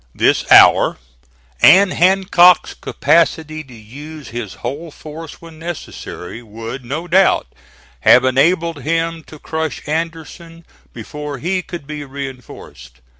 [0.15, 0.97] This hour,
[1.61, 7.45] and Hancock's capacity to use his whole force when necessary, would, no doubt,
[7.99, 12.99] have enabled him to crush Anderson before he could be reinforced.